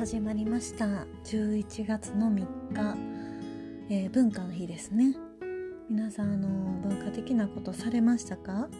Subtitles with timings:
[0.00, 1.04] 始まりました。
[1.24, 2.96] 11月の3日、
[3.90, 5.14] えー、文化の日ですね。
[5.90, 8.70] 皆さんあの文化的なことされましたか？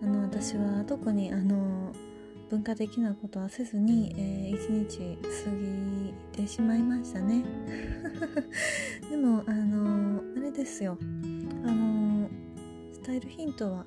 [0.00, 1.92] あの私は特にあの
[2.50, 7.42] 文化的なことはせずに、えー、一日過ぎてしまいましたね。
[9.10, 10.96] でもあのあれですよ。
[11.64, 12.28] あの
[12.92, 13.84] スタイルヒントは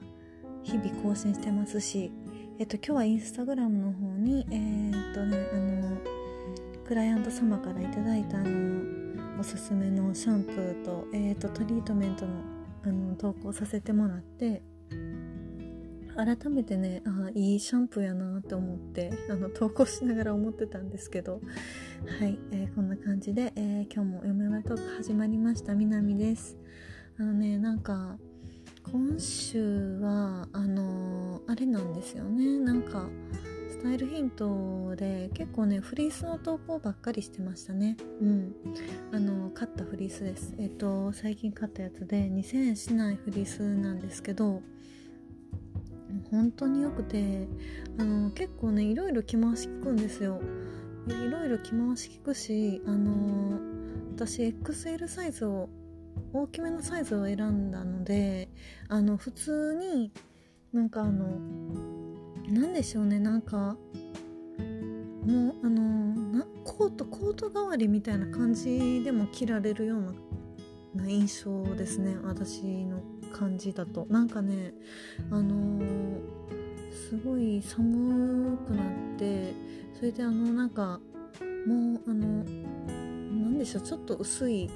[0.64, 2.12] 日々更新してますし
[2.60, 6.17] えっと今日はインスタグラムの方にえー、っとねあの
[6.88, 12.32] クライアント様から頂いたあのおすすめのシャンプーと,、えーと、トリートメントの
[12.86, 14.62] あの投稿させてもらって
[16.16, 21.42] 改めてねあいいシャンプーやなって思ってあの投稿しながら思ってたんですけど
[22.20, 25.76] はい、えー、こんな感じで、えー、今日も「読めまトーク」始まりました。
[25.76, 26.56] 南です。
[27.20, 28.18] あのねなんか
[28.90, 32.58] 今週はあのー、あれなんですよね。
[32.60, 33.10] なんか
[33.94, 37.98] イルヒントで結構ねフリースの投稿ばっかりしてましたね。
[38.22, 38.56] うん。
[39.12, 40.56] あの買ったフリースです。
[40.58, 44.62] えっと最近買ったやつで2000円しないフリースなんですけど
[46.32, 47.48] 本当によくて
[47.98, 50.42] あの結構ねいろいろ着回し効くんですよ。
[51.08, 53.60] いろいろ着回し効くしあの
[54.16, 55.70] 私 XL サイズを
[56.34, 58.50] 大きめのサイズを選んだので
[58.90, 60.12] あの普通に
[60.74, 61.97] なんかあの
[62.48, 63.76] 何でしょうねなんか
[65.26, 65.82] もうあの
[66.40, 73.02] なコートコート代わりみたいな感じでも着られるような印象ですね私の
[73.34, 74.74] 感じだとなんかね
[75.30, 75.82] あの、
[76.92, 78.86] すごい寒くなっ
[79.18, 79.54] て
[79.94, 81.00] それであのなんか
[81.68, 84.70] もうあの何でしょうちょっと薄い、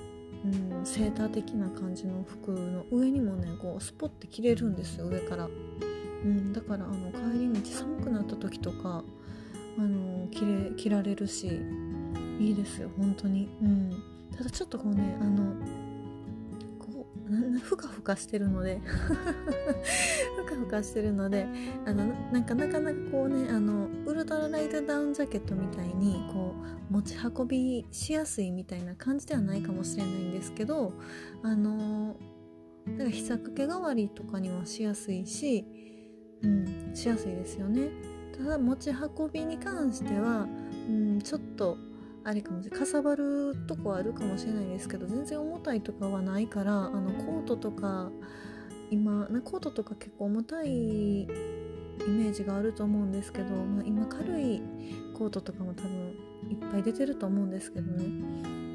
[0.44, 5.48] うん、セーター的な感じの服の上にもねこうスポッて着れるんですよ上から。
[6.24, 9.04] うん、だからあの帰り道寒くなった時とか
[9.78, 11.62] あの着れ着られるし
[12.40, 14.04] いいですよ本当に、うん、
[14.36, 15.54] ただちょっとこうねあの
[16.80, 18.82] こうなふかふかしてるので
[20.38, 21.48] ふかふかしてるので
[21.86, 26.54] あのなんかなかなかこうねあのウルトラライトダウンジャケットみたいにこ
[26.90, 30.94] う持ち運びしやすいみたいな感じではないかもしれないんですけど
[31.42, 32.18] あの
[32.86, 35.66] なんか膝掛け代わりとかにはしやすいし
[36.44, 37.90] うん、しやすいですよね。
[38.38, 40.48] ただ持ち運びに関しては、
[40.90, 41.78] うん、ちょっと
[42.24, 42.80] あれかもしれない。
[42.80, 48.12] かさばるとこあるかもしれないですけど全然重たいとかはないからあのコートとか
[48.90, 54.62] 今なコートとか結構重たいイメージがあると思うんですけど、まあ、今軽い
[55.18, 56.16] コートとかも多分
[56.50, 58.71] いっぱい出てると思うんですけどね。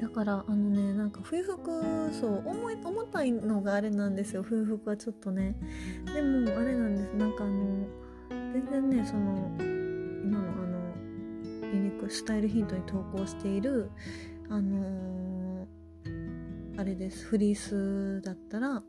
[0.00, 4.42] だからあのねなんか冬服そう重い重たいのがあれなんですよ。
[4.42, 5.56] 冬服はちょっとね。
[6.14, 7.14] でもあれなんです。
[7.16, 7.86] なんかあの
[8.52, 9.56] 全然ねその
[10.24, 10.66] 今のあ
[11.64, 13.90] のユニクスタイルヒントに投稿している
[14.50, 17.24] あのー、あれです。
[17.24, 18.82] フリースだったら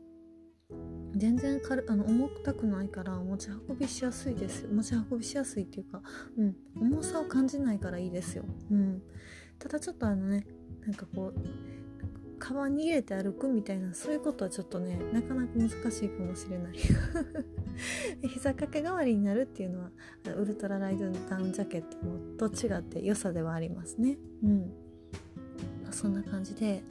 [1.16, 6.02] 全然軽あの重たくないから持ち運びしやすいです持ち運びしやすいっていうか、
[6.36, 9.02] うん、重さを感じないからいいですよ、うん、
[9.58, 10.44] ただちょっとあのね
[10.86, 11.40] なんかこう
[12.38, 16.76] カバンに入れて歩くみたいなそういうことはちょっとねなかなか難しいかもしれない。
[18.22, 19.90] 膝掛け代わりになるっていうのは
[20.36, 21.82] ウルトラライドダウンジャケッ
[22.38, 24.18] トと違って良さではありますね。
[24.42, 24.72] うん。
[25.90, 26.82] そんな感じで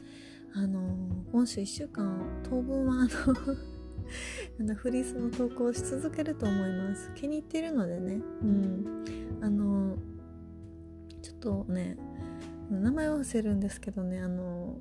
[0.54, 3.10] あのー、今週1週間当分はあの
[4.60, 7.12] あのフリースの投稿し続けると思います。
[7.16, 8.22] 気に入っているのでね。
[8.42, 9.40] うん。
[9.42, 9.98] あのー、
[11.22, 11.98] ちょっとね
[12.79, 14.78] 名前は忘れるんですけどねあの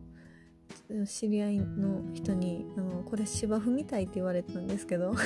[1.06, 5.14] 知り合いの人にあのこれ芝生みたいって言われたんですけど。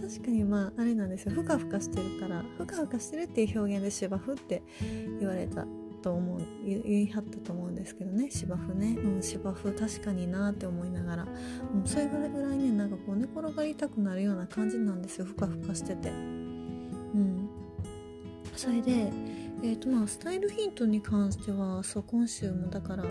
[0.00, 1.32] 確かにまああれなんですよ。
[1.32, 4.62] ふかふかしてるからふかふかしてるっていう表現で芝生って
[5.18, 5.66] 言われた
[6.02, 8.30] と思う言い張ったと思うんですけどね。
[8.30, 11.28] 芝生ね、うん、芝生確かになって思いながら、う、
[11.86, 15.24] それぐらいねなんかこう寝転がりたくなるような感じなんですよ。
[15.24, 16.10] ふかふかしてて。
[16.10, 17.48] うん。
[18.54, 19.10] それで
[19.64, 23.04] えーとまあ、スタイルヒントに関してはそう今週もだから、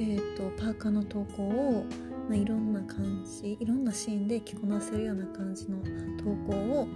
[0.00, 1.84] えーと、パーカーの投稿を、
[2.30, 5.76] まあ、いろんな感じいろんなシーンで着こなせるような感じの
[6.16, 6.88] 投稿を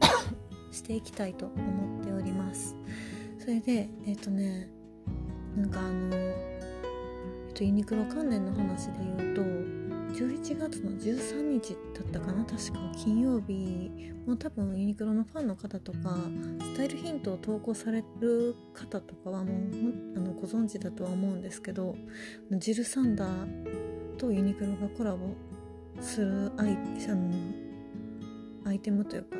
[0.72, 2.74] していきたいと思っております。
[3.38, 4.70] それでえっ、ー、とね
[5.54, 9.42] なんかあの、えーとユニクロ関連の話で言うと
[10.12, 13.90] 11月の13日だったかな確か金曜日
[14.26, 16.16] もう多分ユニクロのファンの方とか
[16.60, 19.56] スタイルヒントを投稿される方とかはもう
[20.16, 21.96] あのご存知だとは思うんですけど
[22.50, 25.34] ジル・サンダーとユニクロがコラボ
[26.00, 26.76] するアイ
[27.08, 27.62] あの
[28.64, 29.36] アイテムというか、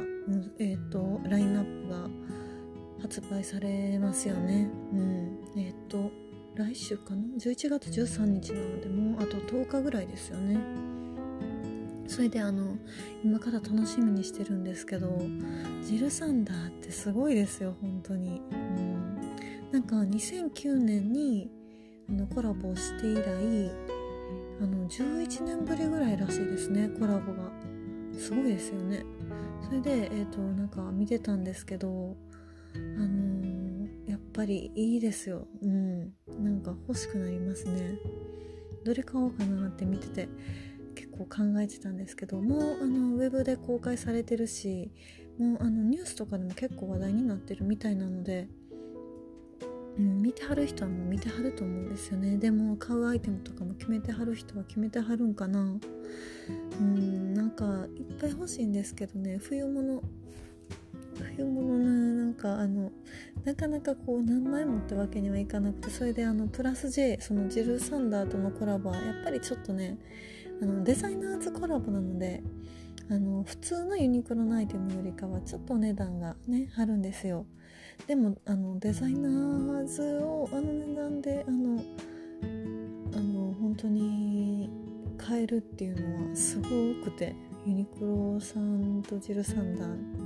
[0.59, 2.09] えーと、ラインナップが
[3.01, 4.69] 発売されますよね。
[4.93, 5.39] うん。
[5.57, 6.11] えっ、と
[6.55, 10.59] 来週かな？11月13日なのでもうあと10日ぐらいですよね。
[12.07, 12.77] それであの
[13.25, 15.19] 今から楽しみにしてるんですけど
[15.83, 18.43] ジル・サンダーってすごいですよ本当に。
[18.51, 19.17] うん。
[19.73, 21.51] なんか2009年に
[22.11, 23.71] あのコラボをして以来
[24.61, 27.51] あの11年ぶりぐらいらしいですねコラボが。
[28.19, 29.07] すごいですよね。
[29.65, 32.15] それでえっ、ー、となんか見てたんですけど
[32.75, 35.47] あのー、やっぱりいいですよ。
[35.63, 36.13] うん。
[36.41, 37.99] なんか欲しくなりますね。
[38.85, 40.29] どれ買おうかなって見てて
[40.95, 44.91] 結構考えてたんですけどもうあのウェブで公開されてるし
[45.39, 48.49] もうあのニュースとかでも結構話題になってるみたいなので
[49.99, 52.37] うん、見てはる人はもう見てはると思うんですよね。
[52.39, 55.61] でも買うアイテムとかも決めてはる人は決めてはるんかな。
[56.81, 59.37] うんなんかいっぱい欲しいんですけどね。
[59.39, 60.03] 冬物
[61.37, 62.91] 冬物ねなんかあの
[63.45, 69.99] なかなかこう何枚もってわけにはいかなくてそれであのプラス J そのジル・サンダーとのコラボはやっぱりちょっとね
[70.61, 72.43] あのデザイナーズコラボなので
[73.11, 77.47] あの普通のユニクロのアイテムよりかはちょっとお値段がね張るんですよ。
[78.07, 81.83] でもあのデザイナーズをあの値段であの
[83.15, 84.71] あの本当に
[85.19, 86.69] 買えるっていうのはすご
[87.05, 87.35] くて
[87.67, 90.22] ユニクロさんとジル・サンダー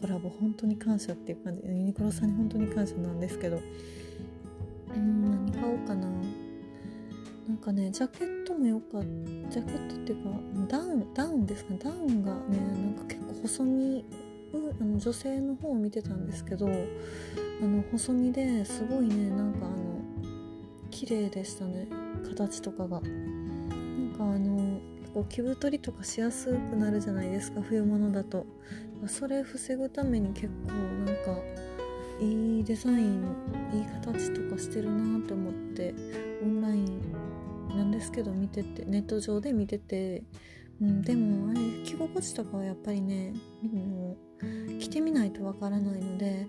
[0.00, 1.66] コラボ本当に感謝っていう感じ。
[1.66, 3.60] ユニクロさんに本当に感謝なんですけど。
[4.94, 6.08] うん何買おうかな。
[7.48, 9.06] なんかねジャケットもよかった。
[9.50, 10.30] ジャケットっていうか
[10.68, 11.74] ダウンダウンですか？
[11.78, 14.04] ダウンがねなんか結構細身
[14.80, 16.70] あの女性の方を見てたんですけどあ
[17.64, 19.76] の細身ですごいねなんかあの
[20.90, 21.86] 綺麗でしたね。
[22.24, 23.00] 形とかが。
[23.00, 28.46] なんかあの結構着太りとかしやすくなるじゃないですか冬物だと。
[29.06, 31.40] それ防ぐために結構なんか
[32.20, 33.24] いいデザイン
[33.72, 35.94] いい形とかしてるなって思って
[36.42, 37.12] オンライン
[37.70, 40.24] なんですけど見ててネット上で見てて。
[40.80, 43.34] うん、でもあれ着心地とかはやっぱりね
[43.64, 46.46] もう着てみないとわからないので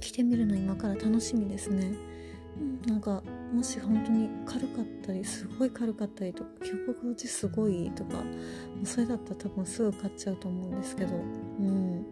[0.00, 1.92] 着てみるの今から楽しみですね、
[2.86, 3.22] なんか
[3.52, 8.22] もし本当に軽かったりすごい軽かったりとか着心地すごいとか
[8.84, 11.14] それだったら多分すぐ買っちゃうと思うんですけど。
[11.14, 11.18] う
[11.62, 12.06] ん。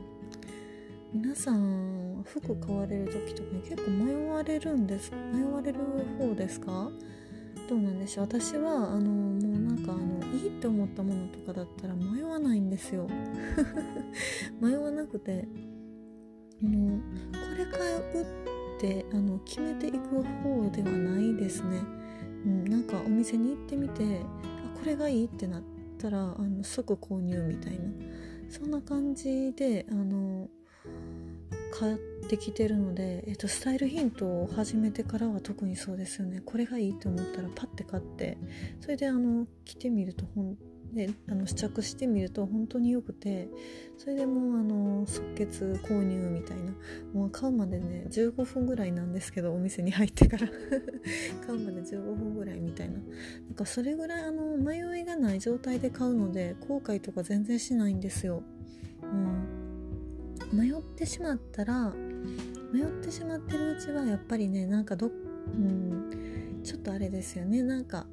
[1.13, 5.81] 皆さん服買われる時とかに結構迷われるんです迷われる
[6.21, 6.89] 方ですか？
[7.69, 8.27] どうなんでしょう？
[8.27, 13.09] 私はあのもうなんかあのいいって思ったものとかだったら迷わないんですよ。
[14.63, 15.49] 迷わなくて。
[16.63, 17.03] あのこ
[17.59, 17.81] れ買
[18.23, 18.27] う
[18.81, 21.81] ってあの決めていく方ではないですね、
[22.47, 25.63] うん、なんかお店に行ってみてあこれがいいってなっ
[25.99, 27.81] たらあの即購入みたいな。
[28.51, 30.49] そんな感じであの
[31.73, 31.97] 買っ
[32.29, 36.43] てきてるので、えっと、スタイルヒントを始めてからは特にそうですよね。
[36.45, 38.39] これがいいと思ったらパッて買って
[38.81, 40.57] それであの着てみるとほん
[40.93, 43.49] であの試着してみると本当によくて
[43.97, 46.73] それでもうあの即決購入みたいな。
[47.13, 50.49] もう買うまでね15分ぐらいなんですけどお店に入ってから。
[51.47, 52.95] 買うまで15分ぐらいみたいな。
[52.95, 58.43] なんかそれぐらいあの迷いがない状態で買うので後悔とか全然しないんですよ。
[59.03, 60.59] うん。
[60.59, 61.95] 迷ってしまったら
[62.73, 65.11] 迷ってしまってるうちはやっぱりねなんかどう
[65.59, 66.61] ん。
[66.63, 67.63] ちょっとあれですよね。
[67.63, 68.07] なんか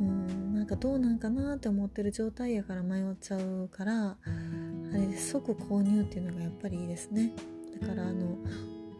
[0.00, 0.51] うん。
[0.62, 4.16] なんかどうなんかなって思ってる状態やから迷っちゃうからあ
[4.96, 7.32] れ即購入っていうのがやっぱりいいですね。
[7.80, 8.38] だからあの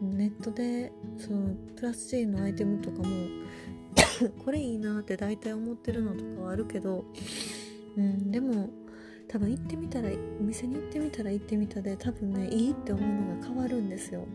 [0.01, 3.05] ネットでそのプラス J のアイテムとかも
[4.43, 7.05] これいいなって大体思ってるのとかはあるけど、
[7.95, 8.69] うん、でも
[9.29, 10.09] 多分行ってみたら
[10.41, 14.27] お店に行ってみたら行ってみたで多分ねいいって思うのが変わるんですよ。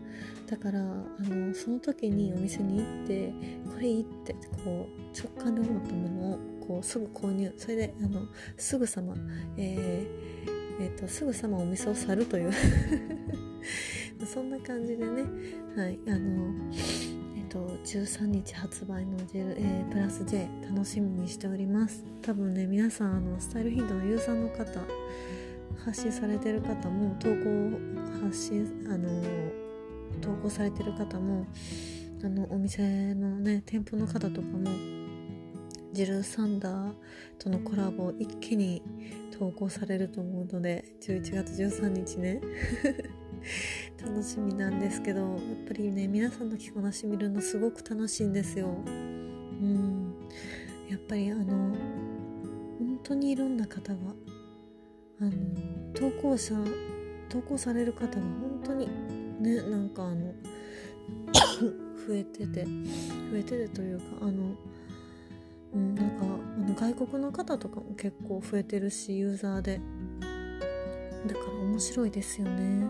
[0.47, 3.31] だからあのその時にお店に行って
[3.71, 4.33] これいいって
[4.65, 9.15] こう直感で思ったものをこうすぐ購入それであのすぐさま
[9.57, 12.51] えー、えー、とすぐさまお店を去るという。
[14.25, 15.23] そんな感じでね
[15.75, 16.53] はいあの
[17.35, 22.03] えっと13日発売のジェル、えー、プラス J 楽しみにしております。
[22.21, 24.79] 多分ね皆さんあのスタイルヒントのユーザーの方
[25.83, 27.79] 発信されてる方も投稿
[28.21, 29.09] 発信あの
[30.21, 31.47] 投稿されてる方も
[32.23, 34.98] あのお店のね店舗の方とかも
[35.99, 36.93] ジル・サンダー
[37.37, 38.81] とのコラボを一気に
[39.37, 42.39] 投稿されると思うので11月13日ね。
[44.01, 48.69] 楽しみなんですけどやっぱりね皆さんの着こなし見るのすごく楽しいんですよ。
[48.87, 50.13] うん。
[50.89, 51.75] やっぱりあの
[52.77, 53.99] 本当にいろんな方が
[55.19, 55.31] あの
[55.93, 56.55] 投稿者
[57.27, 58.87] 投稿される方が本当に
[59.41, 60.33] ねなんかあの
[62.07, 62.69] 増えてて増
[63.35, 64.55] えててというかあの
[65.73, 69.81] うんなんかあの外国の方とかも結構増えてるしユーザーで。
[71.27, 72.87] だから面白いですよね。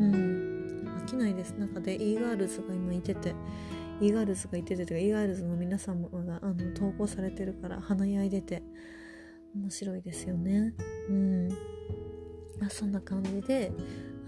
[0.00, 0.88] うん。
[0.96, 1.52] 飽きないです。
[1.52, 3.34] 中で e ガールズが今いてて
[4.00, 6.08] e ガールズがいててとか e ガールズの皆さんが
[6.40, 8.62] あの投稿されてるから華やいでて
[9.54, 10.74] 面白いですよね。
[11.08, 11.48] うん。
[12.60, 13.72] あそんな感じで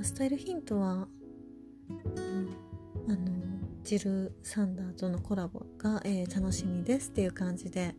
[0.02, 1.08] スタイルヒントは、
[1.88, 2.48] うん、
[3.08, 3.49] あの
[3.82, 7.94] ジル・サンダーとのコラボが、えー、楽しみですっていう感じで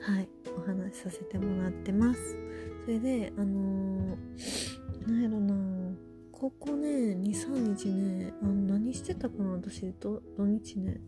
[0.00, 2.36] はいお話しさせてもらってます。
[2.84, 5.96] それであのー、なんやろな
[6.32, 11.00] ここね23日ねあの何してたかな私土日ね。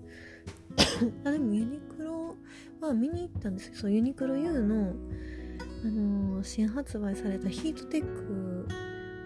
[1.25, 2.37] あでもユニクロ
[2.81, 4.95] は見に行ったんですけどユニクロ U の、
[5.85, 8.67] あのー、新発売されたヒートテック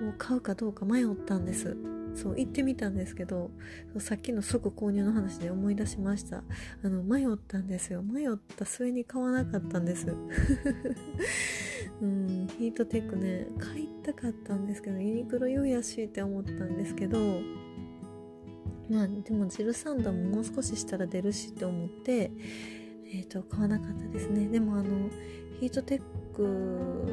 [0.09, 1.94] を買うかどうか迷ったんです。
[2.15, 3.51] そう行ってみたんですけど
[3.99, 6.45] さっきの即購入の話で思い出しました。
[6.83, 8.03] あの迷ったんですよ。
[8.03, 10.07] 迷った末に買わなかったんです。
[12.01, 17.19] うんヒートテックね買いたかったんですけどユニクロ良いやしって思ったんですけど
[18.91, 22.31] まあでもジルサンダーももう少ししたら出るしって思って
[23.07, 24.49] えっ、ー、と買わなかったですね。
[24.49, 25.09] でもあの
[25.61, 26.03] ヒートテッ
[26.35, 27.05] ク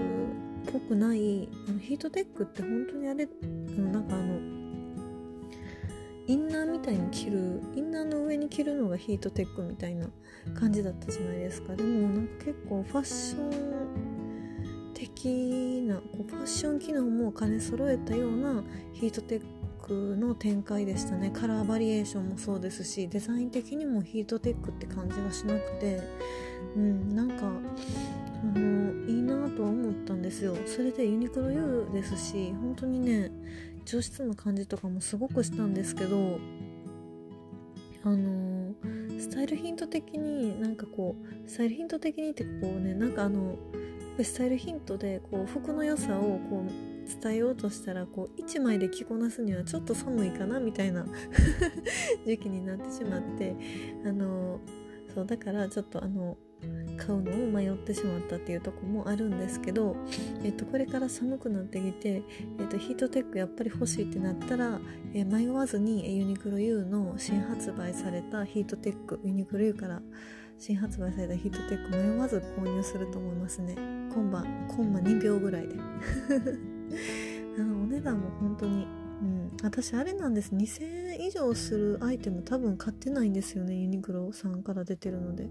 [0.69, 4.50] っぽくないあのヒートテックって本当にあれあのなんかあの
[6.31, 10.07] インナーみたいに着るインナーの上に着るのがヒートテックみたいな
[10.57, 11.75] 感じだったじゃないですか。
[11.75, 19.41] でもなんか結構ファッション的なこうファッション機能も兼ね揃えたようなヒートテッ
[19.85, 21.31] クの展開でしたね。
[21.31, 25.99] カラーバリエーションもそうですしデザイン的にもヒートテックって感じがしなくて。
[26.75, 30.55] うんなんかあのいいなとは思ったんですよ。
[30.65, 33.31] それでユニクロ U ですし本当にね
[33.85, 36.39] 上質な感じとかもすごくしたんですけど
[38.03, 38.73] あの
[39.19, 43.57] スタイルヒント的になんかこうスタイルヒント的にってこうねなんかあの
[44.23, 51.05] スタイルヒントでこう服の良さをこう伝えようとしたらこう1枚で着こなすにはちょっと寒いかなみたいな
[52.25, 53.55] 時期になってしまって
[54.05, 54.59] あの
[55.13, 56.37] そうだからちょっとあの
[56.97, 59.95] 買うのを迷ってしまったっていうとこもあるんですけど、
[60.43, 62.21] えっと、これから寒くなってきて、
[62.59, 64.79] えっと、ヒートテックやっぱり欲しいってなったら、
[65.13, 70.01] え迷わずにユニクロ U の新発売されたヒートテックユニクロ U から
[70.59, 73.75] 新発売されたヒートテック迷わず購入すると思いますね。
[74.13, 75.75] コンマコンマ2秒ぐらいで。
[77.57, 78.85] あのお値段も本当に
[79.21, 80.55] うん、私あれなんです。
[80.55, 83.75] 2000円以上するアイテム多分買ってないんですよね。
[83.75, 85.47] ユニクロさんから出てるので。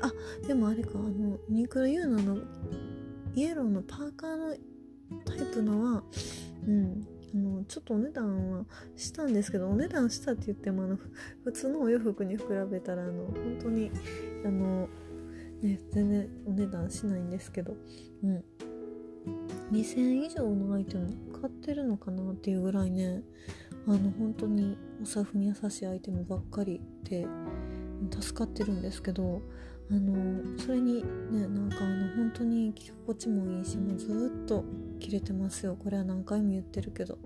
[0.00, 0.90] あでもあれか。
[0.94, 2.38] あのユニクロ U のの
[3.34, 4.56] イエローのパーカーの
[5.24, 6.02] タイプのは
[6.66, 7.06] うん。
[7.34, 10.98] あのちょっとお値段はしたんですけどお値段したって言ってもあの
[11.44, 13.90] 普通のお洋服に比べたらあの本当に
[14.44, 14.86] あの
[15.62, 17.76] ね全然お値段しないんですけど。
[18.24, 18.44] うん。
[19.70, 23.20] 2000円以上のアイテム買ってるのかなっていうぐらいね
[23.88, 27.26] あの本当にお財布に優しいアイテムばっかりで
[28.20, 29.42] 助かってるんですけど
[29.90, 34.64] あのそれにねなんかあの本当に着心地もいいしもうずっと
[35.00, 35.76] 着れてますよ。
[35.76, 37.18] これは何回も言ってるけど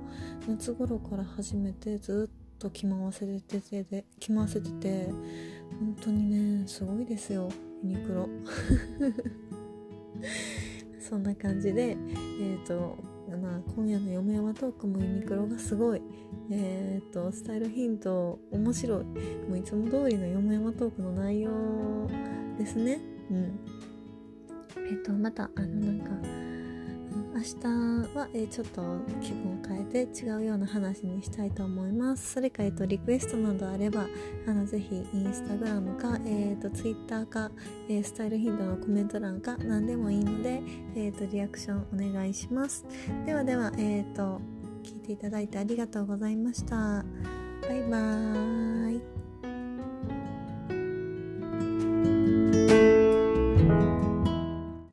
[0.49, 5.11] 夏頃から始めてずっと着回せててで着回せてて
[5.78, 7.50] 本当にねすごいですよ。
[7.85, 8.26] ユニクロ。
[10.99, 11.90] そんな感じで、
[12.40, 16.02] えーとまあ、今夜の嫁山トークもユニクロがすごい、
[16.50, 19.04] えーと、スタイルヒント面白い。
[19.04, 21.50] もういつも通りの嫁山トークの内容
[22.58, 23.00] ですね。
[23.30, 23.60] うん。
[24.88, 26.45] えっ、とまたあのなんか
[27.36, 28.80] 明日は、えー、ちょっと
[29.20, 32.32] 気分を変えて違うような話にしたいと思います。
[32.32, 34.06] それか、えーと、リクエストなどあれば、
[34.46, 37.50] あのぜひインスタグラムか、えーと、ツイッターか、
[37.90, 40.62] えー、スタイルヒントのコメント欄か何でもいいので、
[40.94, 42.86] えーと、リアクションお願いします。
[43.26, 44.40] ではでは、えー、と
[44.82, 47.04] 聞いていただいてありがとうございました。
[47.68, 48.75] バイバーイ。